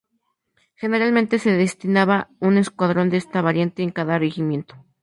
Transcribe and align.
Generalmente 0.81 1.37
se 1.37 1.51
destinaba 1.51 2.27
un 2.39 2.57
escuadrón 2.57 3.11
de 3.11 3.17
esta 3.17 3.43
variante 3.43 3.83
en 3.83 3.91
cada 3.91 4.17
regimiento. 4.17 4.83